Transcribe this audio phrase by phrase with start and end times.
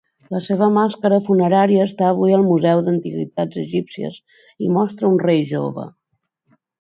[0.33, 4.17] La seva màscara funerària està avui al Museu d'Antiguitats Egípcies
[4.69, 5.85] i mostre un rei jove.